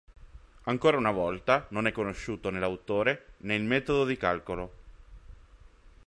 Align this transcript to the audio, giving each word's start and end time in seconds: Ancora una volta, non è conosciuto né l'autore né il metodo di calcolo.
Ancora 0.63 0.97
una 0.97 1.11
volta, 1.11 1.67
non 1.69 1.85
è 1.85 1.91
conosciuto 1.91 2.49
né 2.49 2.57
l'autore 2.59 3.33
né 3.41 3.53
il 3.53 3.61
metodo 3.61 4.03
di 4.03 4.17
calcolo. 4.17 4.71